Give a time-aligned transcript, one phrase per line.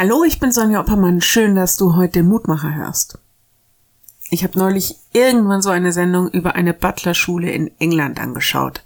[0.00, 1.20] Hallo, ich bin Sonja Oppermann.
[1.20, 3.18] Schön, dass du heute den Mutmacher hörst.
[4.30, 8.84] Ich habe neulich irgendwann so eine Sendung über eine Butlerschule in England angeschaut.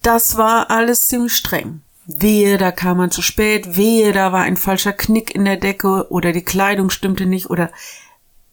[0.00, 1.82] Das war alles ziemlich streng.
[2.06, 6.10] Wehe, da kam man zu spät, wehe, da war ein falscher Knick in der Decke
[6.10, 7.70] oder die Kleidung stimmte nicht oder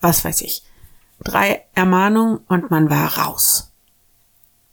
[0.02, 0.64] was weiß ich.
[1.24, 3.72] Drei Ermahnungen und man war raus.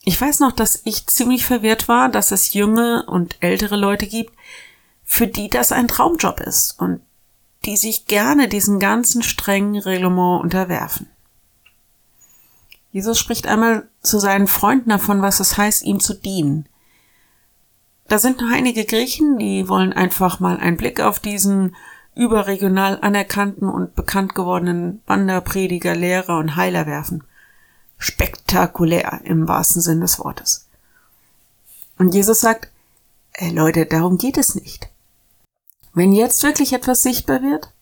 [0.02, 4.32] Ich weiß noch, dass ich ziemlich verwirrt war, dass es junge und ältere Leute gibt,
[5.10, 7.00] für die das ein Traumjob ist und
[7.64, 11.08] die sich gerne diesen ganzen strengen Reglement unterwerfen.
[12.92, 16.68] Jesus spricht einmal zu seinen Freunden davon, was es heißt, ihm zu dienen.
[18.06, 21.74] Da sind noch einige Griechen, die wollen einfach mal einen Blick auf diesen
[22.14, 27.24] überregional anerkannten und bekannt gewordenen Wanderprediger, Lehrer und Heiler werfen.
[27.96, 30.68] Spektakulär im wahrsten Sinn des Wortes.
[31.96, 32.68] Und Jesus sagt,
[33.40, 34.90] Leute, darum geht es nicht.
[35.98, 37.72] Wenn jetzt wirklich etwas sichtbar wird,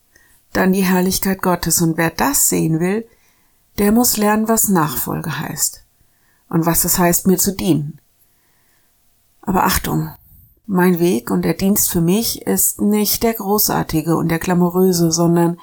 [0.54, 1.82] dann die Herrlichkeit Gottes.
[1.82, 3.06] Und wer das sehen will,
[3.76, 5.84] der muss lernen, was Nachfolge heißt
[6.48, 8.00] und was es heißt, mir zu dienen.
[9.42, 10.14] Aber Achtung,
[10.64, 15.60] mein Weg und der Dienst für mich ist nicht der großartige und der glamouröse, sondern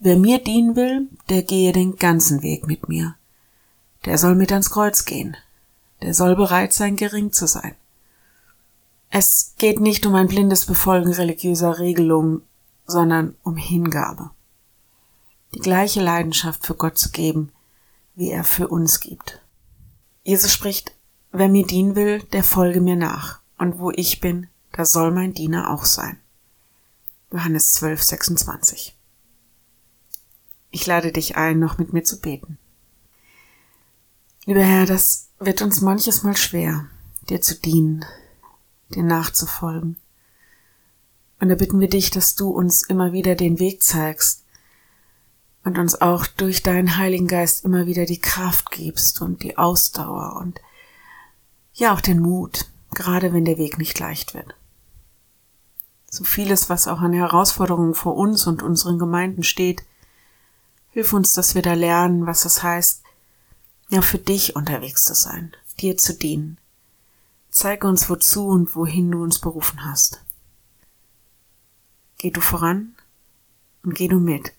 [0.00, 3.14] wer mir dienen will, der gehe den ganzen Weg mit mir.
[4.06, 5.36] Der soll mit ans Kreuz gehen.
[6.02, 7.76] Der soll bereit sein, gering zu sein.
[9.14, 12.40] Es geht nicht um ein blindes Befolgen religiöser Regelungen,
[12.86, 14.30] sondern um Hingabe.
[15.54, 17.52] Die gleiche Leidenschaft für Gott zu geben,
[18.14, 19.42] wie er für uns gibt.
[20.22, 20.94] Jesus spricht,
[21.30, 25.34] wer mir dienen will, der folge mir nach, und wo ich bin, da soll mein
[25.34, 26.18] Diener auch sein.
[27.30, 28.96] Johannes 12, 26.
[30.70, 32.56] Ich lade dich ein, noch mit mir zu beten.
[34.46, 36.86] Lieber Herr, das wird uns manches Mal schwer,
[37.28, 38.06] dir zu dienen,
[38.96, 39.96] dir nachzufolgen.
[41.40, 44.44] Und da bitten wir dich, dass du uns immer wieder den Weg zeigst
[45.64, 50.36] und uns auch durch deinen Heiligen Geist immer wieder die Kraft gibst und die Ausdauer
[50.40, 50.60] und
[51.74, 54.54] ja auch den Mut, gerade wenn der Weg nicht leicht wird.
[56.10, 59.82] So vieles, was auch an Herausforderungen vor uns und unseren Gemeinden steht,
[60.90, 63.02] hilf uns, dass wir da lernen, was es heißt,
[63.88, 66.58] ja für dich unterwegs zu sein, dir zu dienen,
[67.52, 70.24] Zeig uns wozu und wohin du uns berufen hast.
[72.16, 72.96] Geh du voran
[73.82, 74.54] und geh du mit.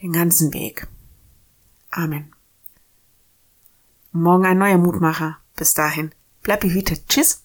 [0.00, 0.86] Den ganzen Weg.
[1.90, 2.32] Amen.
[4.12, 5.38] Morgen ein neuer Mutmacher.
[5.56, 6.12] Bis dahin.
[6.42, 7.08] Bleib behütet.
[7.08, 7.42] Tschüss.